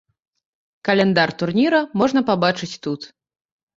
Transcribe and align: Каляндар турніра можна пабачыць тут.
Каляндар 0.87 1.29
турніра 1.43 1.81
можна 2.03 2.19
пабачыць 2.31 2.71
тут. 2.87 3.01